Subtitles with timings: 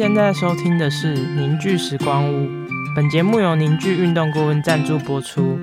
[0.00, 2.46] 现在收听的是《凝聚时光屋》，
[2.96, 5.58] 本节目由凝聚运动顾问赞助播出。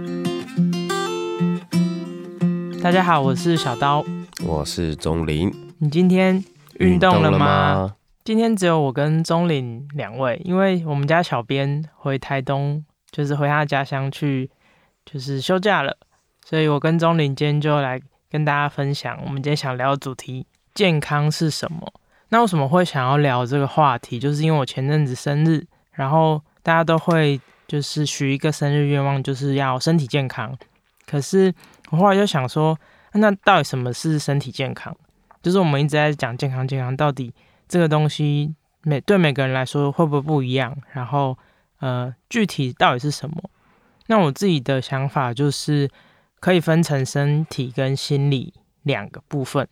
[2.84, 4.06] 大家好，我是小刀，
[4.46, 5.52] 我是钟林。
[5.80, 6.46] 你今天
[6.76, 7.96] 运动了运吗？？
[8.24, 14.52] 今天只有我跟钟林两位，因为我们家小编回台东，就是回他家乡去，
[15.04, 15.98] 就是休假了，
[16.46, 18.00] 所以我跟钟林今天就来
[18.30, 20.46] 跟大家分享我们今天想聊的主题：
[20.76, 21.92] 健康是什么？
[22.30, 24.20] 那为什么会想要聊这个话题？
[24.20, 30.58] 就是因为我前阵子生日，然后大家都会就是许一个生日愿望，就是要身体健康。
[31.06, 31.54] 可是
[31.90, 32.78] 我后来就想说，
[33.14, 34.96] 那到底什么是身体健康？
[35.42, 37.34] 就是我们一直在讲健康，健康到底
[37.70, 40.76] 这个东西每对每个人来说会不会不一样？
[40.92, 41.38] 然后
[41.80, 43.38] 呃，具体到底是什么？
[44.08, 45.90] 那我自己的想法就是
[46.42, 48.54] 可以分成身体跟心理
[48.84, 49.68] 两个部分。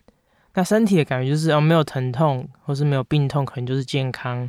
[0.56, 4.48] 那身体的感觉就是哦，没有疼痛或是没有病痛，可能就是健康。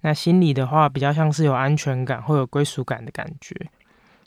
[0.00, 3.54] 那心理的话，比较像是有安全感或有归属感的感觉。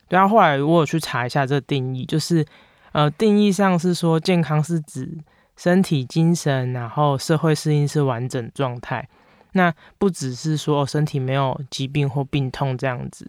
[0.07, 2.45] 对啊，后来我有去查一下这个定义，就是
[2.91, 5.17] 呃，定义上是说健康是指
[5.57, 9.09] 身体、精神，然后社会适应是完整状态。
[9.53, 13.27] 那不只是说、身体没有疾病或病痛这样子。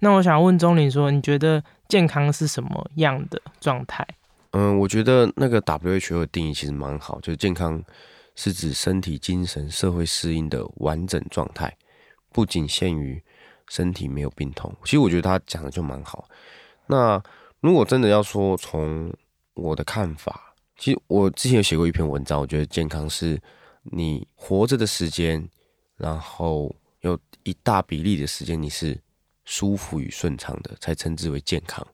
[0.00, 4.04] 那我想问钟林说，你觉得健康是什么样的状态？
[4.52, 7.82] 嗯，我觉得那个 WHO 的定义其实蛮好，就是健康
[8.34, 11.76] 是指身体、精神、社会适应的完整状态，
[12.32, 13.22] 不仅限于
[13.68, 14.74] 身体没有病痛。
[14.84, 16.28] 其实我觉得他讲的就蛮好。
[16.86, 17.22] 那
[17.60, 19.12] 如果真的要说从
[19.54, 23.38] 我的看法，其实我之前有写过一篇文章，我觉得健康是
[23.82, 25.46] 你活着的时间，
[25.96, 28.98] 然后有一大比例的时间你是
[29.44, 31.86] 舒服与顺畅的，才称之为健康。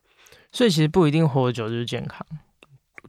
[0.51, 2.25] 所以其实不一定活久就是健康，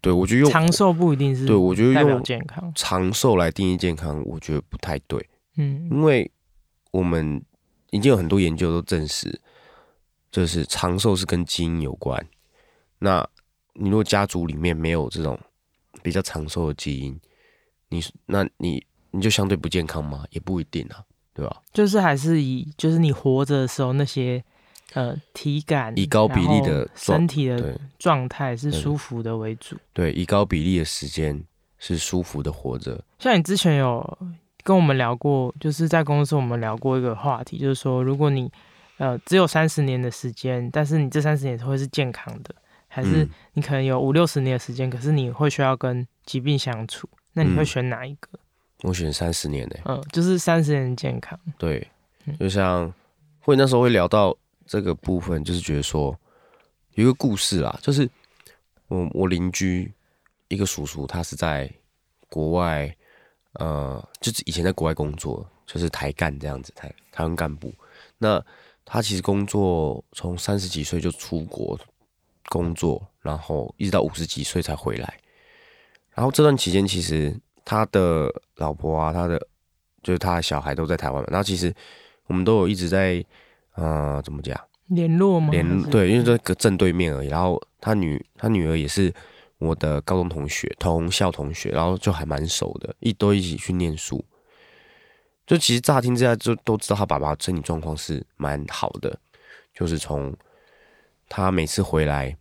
[0.00, 2.72] 对我觉得用长寿不一定是对我觉得用健康。
[2.74, 6.30] 长寿来定义健康，我觉得不太对，嗯因为
[6.90, 7.42] 我们
[7.90, 9.40] 已经有很多研究都证实，
[10.30, 12.26] 就是长寿是跟基因有关。
[12.98, 13.26] 那
[13.74, 15.38] 你如果家族里面没有这种
[16.02, 17.20] 比较长寿的基因，
[17.88, 20.24] 你那你你就相对不健康吗？
[20.30, 21.04] 也不一定啊，
[21.34, 21.62] 对吧？
[21.72, 24.42] 就是还是以就是你活着的时候那些
[24.94, 29.76] 呃体感，以高比例的身体的状态是舒服的为主。
[29.92, 31.42] 对，以高比例的时间
[31.78, 33.02] 是舒服的活着。
[33.18, 34.18] 像你之前有
[34.62, 38.50] 跟我们聊过，就是在公司我们聊过一个话题，就是说如果你
[38.98, 42.54] 呃只有三十年的时间，但是你这三十年会是健康的，
[42.88, 48.38] 还是嗯你可能有五六十年的时间，可是你会需要跟疾病相处，那你会嗯选哪一个？
[48.82, 51.38] 我选三十年呢、嗯、就是三十年健康。
[51.56, 51.86] 对
[52.26, 52.92] 嗯，就像
[53.40, 54.36] 会那时候会聊到
[54.66, 56.18] 这个部分，就是觉得说
[56.94, 58.08] 有一个故事啦，就是
[58.88, 59.92] 我我邻居
[60.48, 61.72] 一个叔叔，他是在
[62.28, 62.94] 国外，
[63.52, 67.72] 呃，就是以前在国外工作，就是台干这样子，台台湾干部。
[68.18, 68.44] 那
[68.84, 71.78] 他其实工作从三十几岁就出国
[72.48, 75.18] 工作，然后一直到五十几岁才回来。
[76.14, 79.38] 然后这段期间，其实他的老婆啊，他的
[80.02, 81.28] 就是他的小孩都在台湾嘛。
[81.30, 81.74] 然后其实
[82.26, 83.24] 我们都有一直在，
[83.76, 84.58] 呃，怎么讲？
[84.88, 85.50] 联络吗？
[85.50, 87.28] 联对，因为这个正对面而已。
[87.28, 89.12] 然后他女他女儿也是
[89.58, 94.24] 我的高中同学，同校同学，然后就还蛮熟的，一都一起去念书。
[95.46, 99.18] 就其实乍听之下就都知道他爸爸身体状况是蛮好的，
[99.72, 100.34] 就是从
[101.28, 102.36] 他每次回来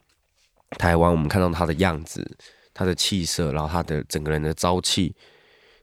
[0.78, 2.38] 台湾，我们看到他的样子、
[2.74, 5.16] 他的气色，然后他的整个人的朝气，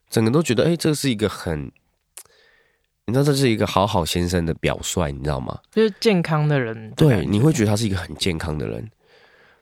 [0.08, 1.70] 整个都觉得，哎、这是一个很，
[3.06, 5.58] 你知道这是一个好好先生的表率，你知道吗？
[5.70, 8.78] 就是健康的人的对，你会觉得他是一个很健康的人。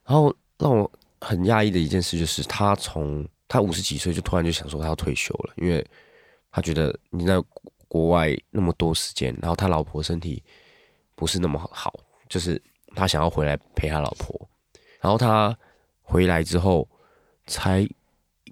[0.05, 0.91] 然后让我
[1.21, 5.85] 很讶异的一件事就是，他从他五十几岁就突然就想说他要退休了，因为
[6.51, 7.43] 他觉得你在
[7.89, 10.43] 国外那么多时间，然后他老婆身体
[11.15, 11.99] 不是那么好，
[12.29, 12.61] 就是
[12.95, 14.49] 他想要回来陪他老婆。
[15.01, 15.57] 然后他
[16.03, 16.87] 回来之后
[17.47, 17.89] 才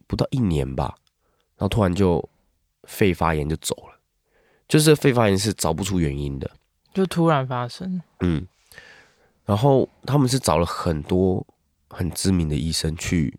[0.06, 0.94] 不到一年吧，
[1.56, 2.26] 然后突然就
[2.84, 3.97] 肺发炎就走了，
[4.68, 6.50] 就是这肺发炎是找不出原因的。
[6.94, 8.00] 就突然发生。
[8.20, 8.46] 嗯，
[9.44, 11.44] 然后他们是找了很多
[11.88, 13.38] 很知名的医生去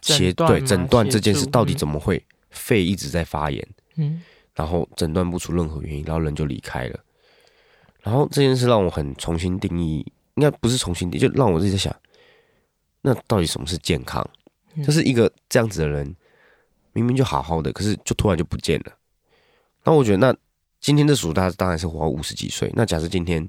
[0.00, 4.22] 协诊断吗对诊断这件事到底嗯怎么会肺一直在发炎，嗯，
[4.54, 7.00] 然后诊断不出任何原因，然后人就离开了。
[8.02, 10.04] 然后这件事让我很重新定义，
[10.34, 11.94] 应该不是重新定义，就让我自己在想，
[13.00, 14.26] 那到底什么是健康？
[14.74, 16.16] 嗯就是一个这样子的人，
[16.92, 18.92] 明明就好好的，可是就突然就不见了。
[19.84, 20.36] 那我觉得，那
[20.82, 22.68] 今天这鼠大当然是活五十几岁。
[22.74, 23.48] 那假设今天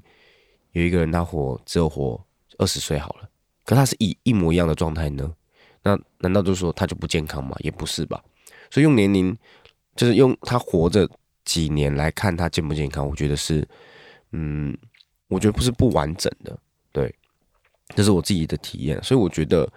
[0.70, 2.24] 有一个人他活只有活
[2.58, 3.28] 二十岁好了，
[3.64, 5.34] 可他是以一模一样的状态呢？
[5.82, 7.56] 那难道就是说他就不健康吗？
[7.58, 8.22] 也不是吧。
[8.70, 9.36] 所以用年龄，
[9.96, 11.10] 就是用他活着
[11.44, 13.66] 几年来看他健不健康，我觉得是，
[14.30, 14.76] 嗯，
[15.26, 16.56] 我觉得不是不完整的，
[16.92, 17.12] 对，
[17.96, 19.68] 这是我自己的体验，所以我觉得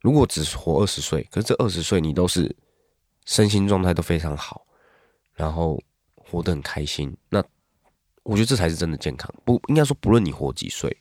[0.00, 2.52] 如果只活二十岁，可是这二十岁你都是
[3.26, 4.66] 身心状态都非常好，
[5.34, 5.80] 然后
[6.30, 7.42] 活得很开心，那
[8.22, 9.32] 我觉得这才是真的健康。
[9.44, 10.96] 不应该说不论你活几岁。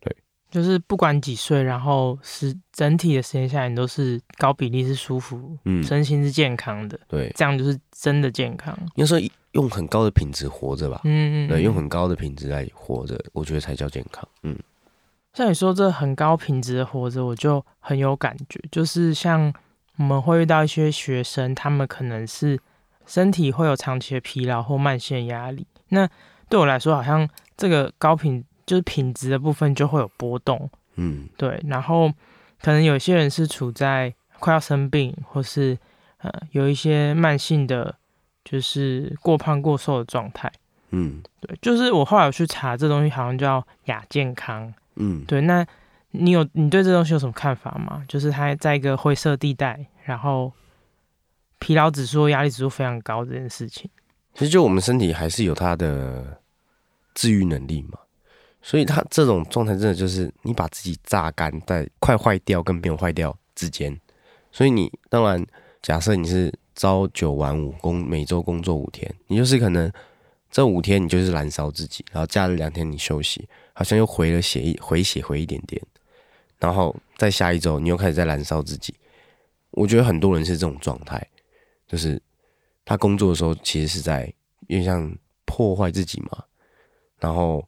[0.00, 0.16] 对
[0.50, 8.74] 就是不管几岁，然后是整体的时间下来，你都是高比例是舒服，嗯，身心是健康的，对，这样就是真的健康。
[8.94, 9.20] 应该说
[9.52, 14.26] 用很高的品质活着吧，嗯嗯，对，用很高的品质来活着，我觉得才叫健康。
[14.42, 14.58] 嗯，
[15.34, 18.58] 像你说这很高品质的活着，我就很有感觉。
[18.70, 19.52] 就是像
[19.96, 22.58] 我们会遇到一些学生，他们可能是
[23.08, 26.08] 身体会有长期的疲劳或慢性压力，那
[26.48, 28.44] 对我来说，好像这个高品。
[28.68, 32.12] 就是品质的部分就会有波动，嗯，对，然后
[32.60, 35.74] 可能有些人是处在快要生病，或是
[36.18, 37.94] 呃有一些慢性的，
[38.44, 40.52] 就是过胖过瘦的状态，
[40.90, 45.66] 嗯，对，就是我后来有去查这东西，好像叫亚健康，嗯，对，那
[46.10, 48.04] 你有你对这东西有什么看法吗？
[48.06, 50.52] 就是它在一个灰色地带，然后
[51.58, 53.90] 疲劳指数、压力指数非常高这件事情，
[54.34, 56.40] 其实就我们身体还是有它的
[57.14, 57.98] 治愈能力嘛。
[58.60, 63.98] 所以他这种状态真的就是你把自己榨干在快坏掉跟没有坏掉之间。
[64.50, 65.42] 所以你当然
[65.80, 69.90] 假设你是朝九晚五工，每周工作五天，你就是可能
[70.50, 75.80] 这五天你就是燃烧自己，然后假日两天你休息，好像又回了血一回血回一点点，
[76.58, 78.92] 然后再下一周你又开始在燃烧自己。
[79.70, 81.24] 我觉得很多人是这种状态，
[81.88, 82.22] 就是
[82.84, 84.32] 他工作的时候其实是在
[84.68, 85.12] 有点像
[85.44, 86.44] 破坏自己嘛，
[87.18, 87.66] 然后。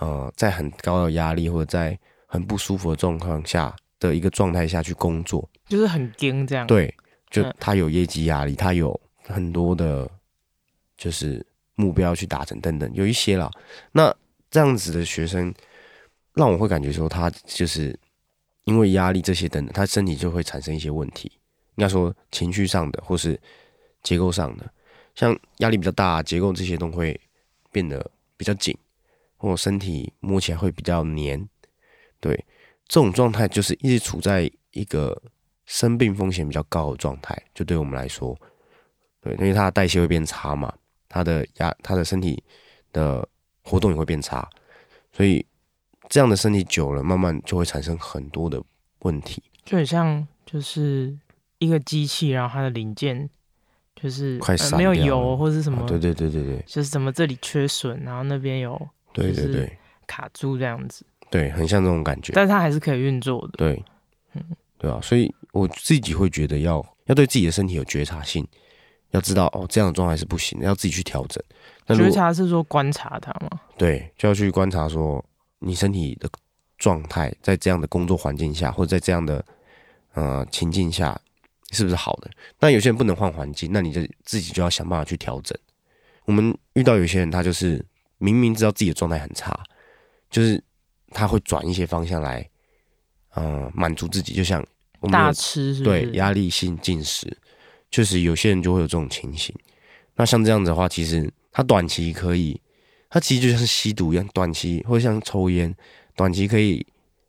[0.00, 6.64] 呃，在很高的压力或者在很不舒服的状况下的一个状态下去工作，就是很惊这样。
[6.68, 6.94] 对，
[7.30, 10.08] 就他有业绩压力，他有很多的，
[10.96, 11.44] 就是
[11.74, 13.50] 目标去达成等等，有一些啦。
[13.90, 14.14] 那
[14.52, 15.52] 这样子的学生，
[16.34, 17.98] 让我会感觉说，他就是
[18.66, 21.32] 因为压力这些等等，他身体就会产生一些问题。
[21.78, 23.40] 应该说情绪上的或是
[24.02, 24.70] 结构上的，
[25.14, 27.18] 像压力比较大，结构这些都会
[27.72, 28.76] 变得比较紧。
[29.40, 31.48] 或身体摸起来会比较黏，
[32.18, 32.34] 对，
[32.88, 35.16] 这种状态就是一直处在一个
[35.64, 37.40] 生病风险比较高的状态。
[37.54, 38.36] 就对我们来说，
[39.20, 40.74] 对，因为他的代谢会变差嘛，
[41.08, 42.42] 他的压，他的身体
[42.92, 43.28] 的
[43.62, 44.50] 活动也会变差，
[45.12, 45.46] 所以
[46.08, 48.60] 这样的身体久了，慢慢就会产生很多的
[49.02, 49.40] 问题。
[49.64, 51.16] 就很像就是
[51.58, 53.28] 一个机器，然后它的零件
[53.94, 54.40] 就是
[54.76, 58.88] 没有油或者什么，对对对对对，就是怎么这里缺损，然后那边有。
[59.10, 63.82] 对对对，卡住这样子，对，很像这种感觉，但是它还是可以运作的，对，
[64.34, 64.42] 嗯，
[64.76, 68.46] 对啊，所以我自己会觉得要要对自己的身体有觉察性，
[69.10, 71.42] 要知道哦，这样的状态是不行的，要自己去调整。
[71.96, 73.58] 觉察是说观察它吗？
[73.76, 75.24] 对，就要去观察说
[75.58, 76.28] 你身体的
[76.76, 79.44] 状态，在这样的工作环境下，或者在这样的
[80.12, 81.18] 呃情境下，
[81.72, 82.30] 是不是好的？
[82.60, 85.56] 那有些人不能换环境，那你就自己就要想办法去调整。
[86.24, 87.84] 我们遇到有些人，他就是。
[88.20, 89.56] 明明知道自己的状态很差，
[90.28, 90.60] 就是
[91.12, 92.44] 他会转一些方向来，
[93.36, 94.34] 嗯，满足自己。
[94.34, 94.60] 就像
[95.08, 97.38] 大吃，对压力性进食，
[97.92, 99.54] 确实有些人就会有这种情形。
[100.16, 102.60] 那像这样子的话，其实他短期可以，
[103.08, 105.72] 他其实就像是吸毒一样，短期或者像抽烟，
[106.16, 106.84] 短期可以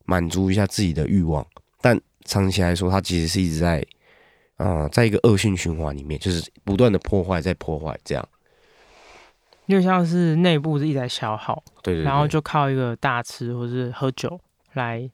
[0.05, 1.45] 满足一下自己的欲望，
[1.81, 3.85] 但长期来说，他其实是一直在，
[4.59, 8.29] 啊，在一个恶性循环里面，就是不断的破坏，再破坏这样。
[9.67, 14.39] 就像是内部是一直在消耗，对对，然后就靠一个大吃或是喝酒
[14.73, 15.09] 来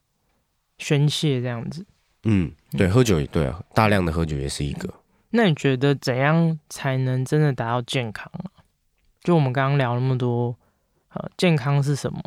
[0.78, 1.86] 宣泄这样子。
[2.24, 4.94] 嗯，对，喝酒也对啊，大量的喝酒也是一个。
[5.32, 8.50] 那你觉得怎样才能真的达到健康啊？
[9.22, 10.56] 就我们刚刚聊那么多，
[11.10, 12.20] 呃，健康是什么？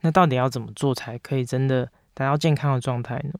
[0.00, 3.32] 那到底要怎么做才可以真的达到健康的状态呢？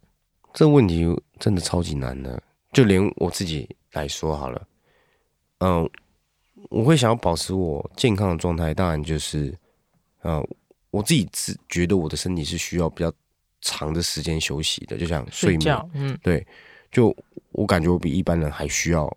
[0.55, 1.05] 这问题
[1.39, 2.41] 真的超级难的，
[2.73, 4.69] 就连我自己来说好了，
[5.59, 5.91] 嗯。
[6.69, 9.53] 我会想要保持我健康的状态，当然就是，
[10.23, 10.47] 嗯，
[10.91, 13.11] 我自己自觉得我的身体是需要比较
[13.63, 16.47] 长的时间休息的，就像睡眠，嗯，对，
[16.93, 17.17] 就
[17.53, 19.11] 我感觉我比一般人还需要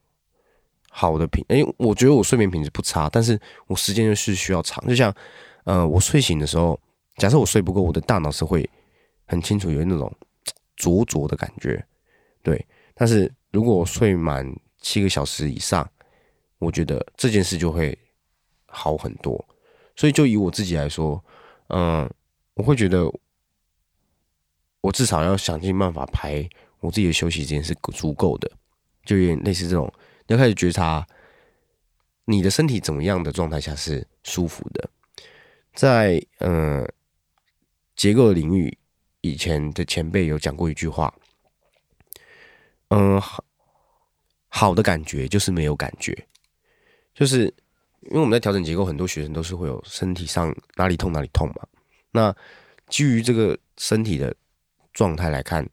[0.90, 5.14] 好的品，哎，我觉得我睡眠品质不差，但是我时间就是需要长，就像，
[5.66, 6.80] 呃，我睡醒的时候，
[7.18, 8.68] 假设我睡不够，我的大脑是会
[9.26, 10.12] 很清楚有那种
[10.78, 11.86] 灼灼的感觉，
[12.42, 14.46] 对，但是如果我睡满
[14.80, 15.90] 七个小时以上。
[16.60, 17.98] 我觉得这件事就会
[18.68, 19.46] 好很多，
[19.98, 21.22] 所以就以我自己来说，
[21.68, 22.10] 嗯，
[22.54, 23.04] 我会觉得
[24.80, 26.48] 我至少要想尽办法排
[26.80, 28.50] 我自己的休息时间是足够的，
[29.04, 29.92] 就有点类似这种，
[30.26, 31.06] 你要开始觉察
[32.24, 34.90] 你的身体怎么样的状态下是舒服的？
[35.74, 36.88] 在呃
[37.94, 38.78] 结构领域，
[39.20, 41.14] 以前的前辈有讲过一句话，
[42.96, 43.44] 嗯、好
[44.50, 46.28] 好的感觉就是没有感觉，
[47.14, 47.46] 就是
[48.02, 51.56] 因为我们在调整结构，很多学生都是会有身体上哪里痛哪里痛嘛。
[52.12, 52.36] 那
[52.88, 54.36] 基于这个身体的
[54.94, 55.68] 状态来看，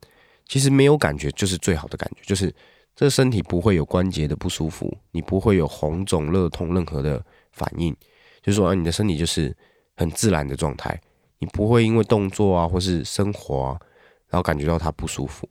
[0.46, 2.54] 其实没有感觉就是最好的感觉，就是
[2.96, 7.22] 这身体不会有关节的不舒服，你不会有红肿、热痛任何的
[7.52, 7.94] 反应，
[8.42, 9.54] 就是说、啊、你的身体就是
[9.96, 10.98] 很自然的状态，
[11.38, 13.80] 你不会因为动作啊或是生活啊，
[14.28, 15.46] 然后感觉到它不舒服。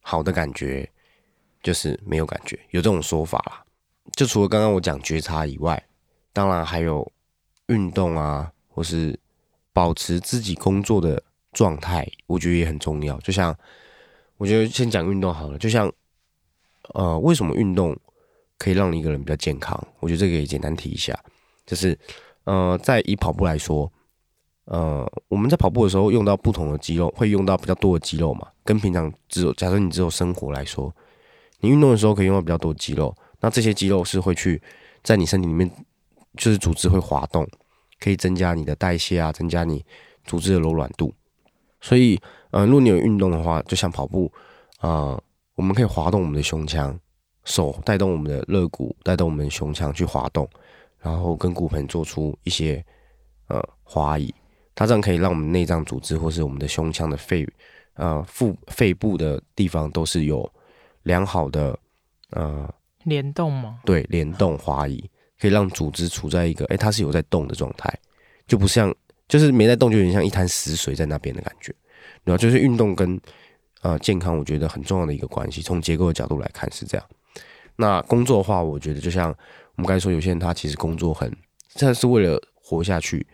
[0.00, 0.86] 好的感觉
[1.64, 3.64] 就是没有感觉，有这种说法啦。
[4.12, 5.82] 就除了刚刚我讲觉察以外，
[6.32, 7.10] 当然还有
[7.66, 9.18] 运动啊，或是
[9.72, 11.20] 保持自己工作的
[11.52, 13.18] 状态，我觉得也很重要。
[13.20, 13.56] 就像
[14.36, 15.90] 我觉得先讲运动好了，就像
[16.92, 17.96] 呃，为什么运动
[18.58, 19.82] 可以让你一个人比较健康？
[20.00, 21.18] 我觉得这个也简单提一下，
[21.64, 21.98] 就是
[22.44, 23.90] 呃，在以跑步来说，
[24.66, 30.94] 呃，我们在跑步的时候用到不同的肌肉，会用到比较多的肌肉嘛，跟平常只有假设你只有生活来说，
[31.64, 34.60] 你运动的时候可以用到比较多肌肉，那这些肌肉是会去
[35.02, 35.70] 在你身体里面，
[36.36, 37.48] 就是组织会滑动，
[37.98, 39.82] 可以增加你的代谢啊，增加你
[40.26, 41.14] 组织的柔软度。
[41.80, 44.30] 所以，呃，如果你有运动的话，就像跑步，
[44.80, 45.18] 呃，
[45.54, 47.00] 我们可以滑动我们的胸腔，
[47.44, 50.46] 手带动我们的肋骨，带动我们胸腔去滑动，
[50.98, 52.84] 然后跟骨盆做出一些
[53.48, 54.34] 呃滑移，
[54.74, 57.48] 它这样可以让我们内脏组织或是我们的胸腔的肺，
[57.94, 60.46] 呃腹肺部的地方都是有
[61.04, 61.78] 良好的
[62.30, 62.68] 呃
[63.04, 63.80] 联动吗？
[63.84, 65.08] 对联动滑移，
[65.40, 67.90] 可以让组织处在一个哎、它是有在动的状态，
[68.46, 68.94] 就不像
[69.28, 71.74] 就是没在动，就有点像一滩死水在那边的感觉。
[72.24, 73.20] 然后就是运动跟
[73.82, 75.62] 呃健康，我觉得很重要的一个关系。
[75.62, 77.06] 从结构的角度来看是这样。
[77.76, 81.30] 那工作的话，我觉得就像我们刚才说，有些人他其实工作很，
[81.74, 83.26] 这是为了活下去。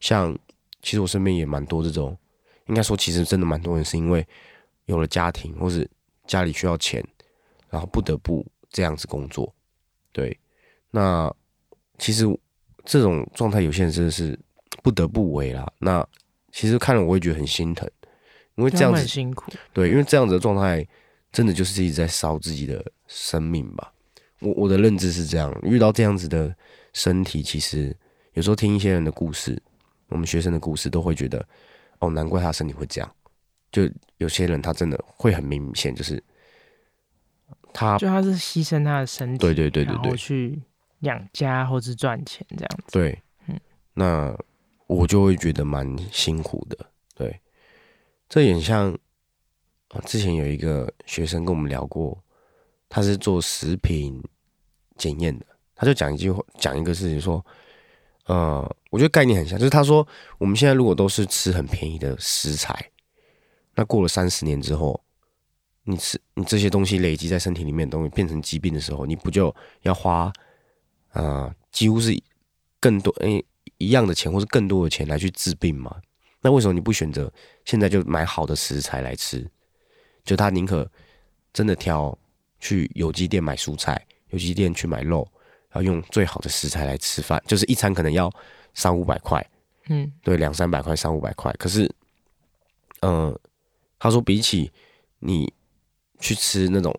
[0.00, 0.36] 像
[0.82, 2.14] 其实我身边也蛮多这种，
[2.66, 4.26] 应该说其实真的蛮多人是因为
[4.84, 5.88] 有了家庭，或是
[6.26, 7.02] 家里需要钱，
[7.74, 9.52] 然后不得不这样子工作。
[10.12, 10.38] 对，
[10.92, 11.28] 那
[11.98, 12.24] 其实
[12.84, 14.38] 这种状态，有些人真的是
[14.80, 15.70] 不得不为啦。
[15.80, 16.06] 那
[16.52, 17.90] 其实看了我会觉得很心疼，
[18.54, 20.86] 因为这样子很辛苦，对，因为这样子的状态，
[21.32, 23.92] 真的就是一直在烧自己的生命吧。
[24.38, 26.54] 我我的认知是这样，遇到这样子的
[26.92, 27.96] 身体，其实
[28.34, 29.60] 有时候听一些人的故事，
[30.10, 31.44] 我们学生的故事，都会觉得，
[31.98, 33.14] 哦，难怪他身体会这样。
[33.72, 36.22] 就有些人他真的会很明显，就是
[37.74, 40.62] 他就他是牺牲他的身体，对对对对然后对去
[41.00, 42.92] 养家或是赚钱这样子。
[42.92, 43.60] 对，嗯
[43.92, 44.34] 那
[44.86, 46.78] 我就会觉得蛮辛苦的。
[47.14, 47.40] 对，
[48.28, 48.92] 这也很像
[49.88, 52.16] 啊，之前有一个学生跟我们聊过，
[52.88, 54.22] 他是做食品
[54.96, 57.44] 检验的，他就讲一句话，讲一个事情说，
[58.26, 60.06] 呃，我觉得概念很像，就是他说
[60.38, 62.90] 我们现在如果都是吃很便宜的食材，
[63.74, 65.03] 那过了三十年之后，
[65.84, 70.32] 你吃你这些东西累积在身体里面的东西变成疾病的时候，你不就要花
[71.12, 72.18] 呃几乎是
[72.80, 73.44] 更多诶、
[73.78, 75.94] 一样的钱或是更多的钱来去治病吗？
[76.40, 77.32] 那为什么你不选择
[77.64, 79.48] 现在就买好的食材来吃？
[80.24, 80.90] 就他宁可
[81.52, 82.16] 真的挑
[82.58, 85.26] 去有机店买蔬菜，有机店去买肉，
[85.68, 88.30] 然后用最好的食材来吃饭，就是一餐可能要
[88.72, 89.46] 三五百块，
[89.88, 91.52] 嗯，对，两三百块、三五百块。
[91.58, 91.90] 可是，
[93.00, 93.38] 呃，
[93.98, 94.72] 他说比起
[95.18, 95.52] 你
[96.20, 96.94] 去吃那种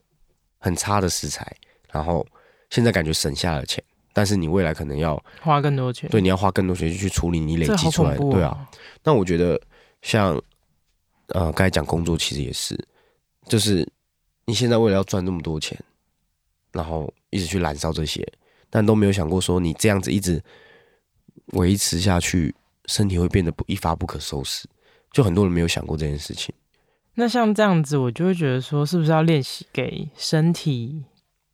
[0.57, 1.45] 很差的食材，
[1.91, 2.25] 然后
[2.69, 8.31] 现在感觉省下了钱，但是你未来可能要花更多钱，对你要花更多钱去处理你累积出来的，哦。
[8.31, 8.67] 对啊。，
[9.03, 9.59] 那我觉得
[10.01, 10.35] 像
[11.27, 12.77] 呃刚才讲工作，其实也是，
[13.47, 13.87] 就是
[14.45, 15.77] 你现在为了要赚那么多钱，
[16.71, 18.25] 然后一直去燃烧这些，
[18.69, 20.43] 但都没有想过说你这样子一直
[21.53, 22.53] 维持下去，
[22.85, 24.67] 身体会变得不一发不可收拾。
[25.11, 26.53] 就很多人没有想过这件事情。
[27.15, 31.03] 那像这样子，我就会觉得说，是不是要练习给身体？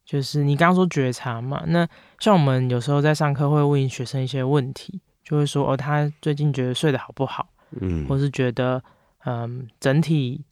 [0.03, 1.87] 就是你刚刚说觉察嘛，那
[2.19, 7.47] 像我们有时候在上课会问学生一些问题，就会说哦，他最近觉得睡得好不好，
[7.79, 8.83] 嗯或是觉得
[9.23, 10.43] 嗯整体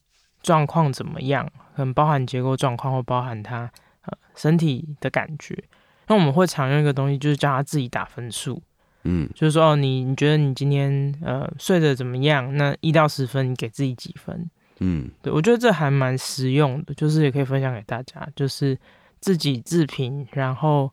[0.42, 3.70] 状况怎么样，可能包含结构状况或包含他
[4.04, 5.62] 呃身体的感觉。
[6.08, 8.62] 那我们会常用一个东西，就是叫他自己打分数，
[9.04, 12.56] 嗯就是说哦，你你觉得你今天呃睡得怎么样？
[12.56, 14.50] 那一到十分，你给自己几分？
[14.80, 18.78] 嗯对，我觉得这还蛮实用的，就是也可以分享给大家，就是
[19.20, 20.92] 自己自评，然后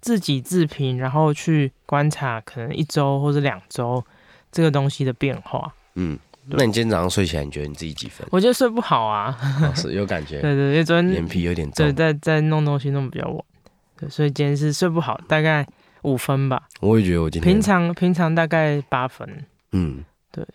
[0.00, 4.04] 自己自评，然后去观察可能一周或者两周
[4.50, 5.74] 这个东西的变化。
[5.94, 6.18] 嗯。
[6.48, 8.24] 那你今天早上睡起来，你觉得你自己几分？
[8.30, 11.84] 我觉得睡不好啊，哦是有感觉，对对，因为昨天眼皮有点重。
[11.84, 13.44] 对在在弄东西弄比较晚，
[13.98, 15.66] 对，所以今天是睡不好，大概
[16.02, 16.68] 五分吧。
[16.78, 19.28] 我也觉得我今天平常平常大概八分，
[19.72, 20.46] 嗯，对，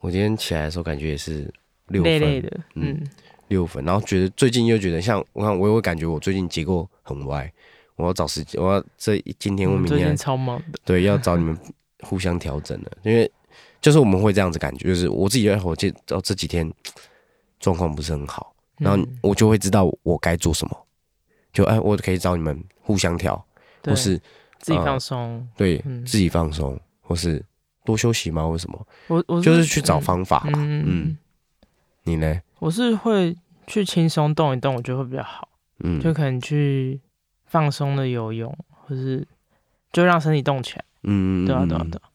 [0.00, 1.50] 我今天起来的时候感觉也是
[1.90, 3.06] 六分，累累的，嗯嗯，
[3.48, 7.52] 六分，然后觉得最近又觉得像我看我也会感觉我最近结构很歪，
[7.96, 10.58] 我要找时间，我要这一今天或明天嗯超忙。
[10.72, 11.56] 的，对要找你们
[12.00, 13.30] 互相调整的，因为
[13.80, 16.70] 就是我们会这样子感觉，就是我自己我这哦这几天
[17.58, 20.86] 状况不是很好，然后嗯我就会知道我该做什么，
[21.52, 23.44] 就哎我可以找你们互相调，
[23.84, 24.16] 或是
[24.58, 25.48] 自己呃放松。
[25.56, 26.04] 对、嗯。
[26.04, 27.44] 自己放松，或是
[27.84, 28.46] 多休息吗？
[28.46, 28.86] 为什么？
[29.08, 30.52] 我我就是去找方法啦。
[30.56, 30.84] 嗯嗯嗯。
[30.86, 31.18] 嗯，
[32.10, 32.40] 你呢？
[32.58, 33.36] 我是会
[33.66, 35.48] 去轻松动一动，我觉得会比较好，
[35.78, 37.00] 嗯，就可能去
[37.46, 39.26] 放松的游泳，或是
[39.92, 40.84] 就让身体动起来。
[41.04, 42.10] 嗯对啊，对啊，嗯对啊。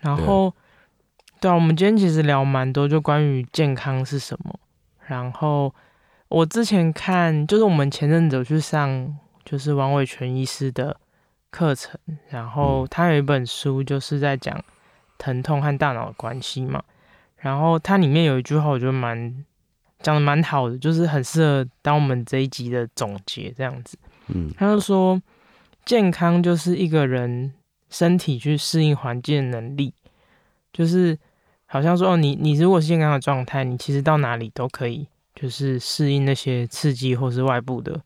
[0.00, 0.52] 然后，
[1.40, 4.58] 对啊，我们今天其实聊蛮多，就关于健康是什么。
[5.06, 5.72] 然后
[6.28, 10.96] 我之前看，就是我们前阵子有去上，就是王伟全医师的
[11.50, 11.98] 课程，
[12.28, 14.62] 然后嗯他有一本书，就是在讲
[15.16, 16.82] 疼痛和大脑的关系嘛。
[17.42, 19.44] 然后它里面有一句话，我觉得蛮
[20.00, 23.98] 讲的蛮好的，就是很适合当我们这一集的总结这样子。
[24.28, 25.20] 嗯他就说，
[25.84, 27.52] 健康就是一个人
[27.90, 29.92] 身体去适应环境的能力，
[30.72, 31.18] 就是
[31.66, 38.00] 好像说，哦，你你如果是健康的状态，你其实到哪里都可以，就是适应那些刺激或是外部的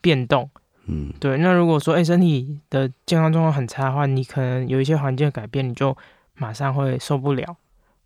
[0.00, 0.50] 变动。
[0.86, 5.96] 嗯对，那如果说，哎、身体的健康状况很差的话，你可能有一些环境的改变，你就
[6.34, 7.56] 马上会受不了，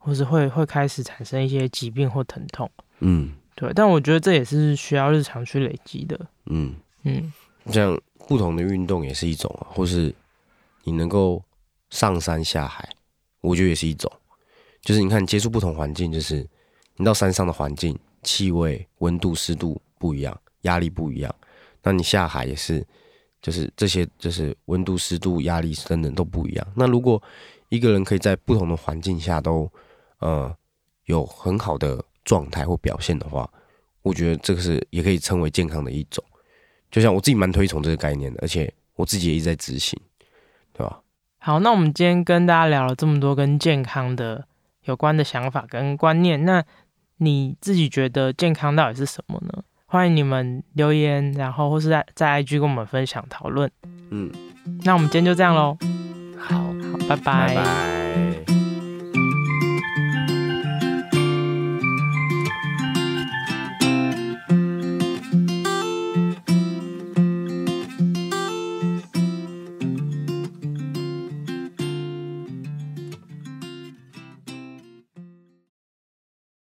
[0.06, 2.70] 或是会会开始产生一些疾病或疼痛。
[3.00, 6.16] 嗯对，但我觉得这也是需要日常去累积的。
[6.44, 7.32] 嗯，嗯，
[7.72, 10.14] 像不同的运动也是一种啊，或是
[10.84, 11.42] 你能够
[11.90, 12.88] 上山下海，
[13.40, 14.08] 我觉得也是一种。
[14.82, 16.46] 就是你看接触不同环境，就是
[16.94, 21.34] 你到山上的环境，气味、温度、湿度不一样，压力不一样。
[21.82, 22.86] 那你下海也是，
[23.42, 26.66] 就是这些就是温度、湿度、压力等等都不一样。
[26.76, 27.20] 那如果
[27.70, 29.68] 一个人可以在不同的环境下都
[30.18, 30.54] 呃
[31.04, 33.48] 有很好的状态或表现的话，
[34.02, 36.24] 我觉得这个是也可以称为健康的一种。
[36.90, 40.00] 就像我自己蛮推崇这个概念的，而且我自己也一直在执行，
[40.72, 41.00] 对吧？
[41.38, 44.46] 好，那我们今天跟大家聊了这么多跟健康的
[44.84, 46.64] 有关的想法跟观念，那
[47.18, 49.62] 你自己觉得健康到底是什么呢？
[49.86, 53.70] 欢迎你们留言，然后或是在在 IG 跟我们分享讨论。
[54.10, 54.32] 嗯，
[54.84, 55.76] 那我们今天就这样喽，
[56.36, 56.72] 好，好，
[57.08, 57.95] 拜拜拜拜。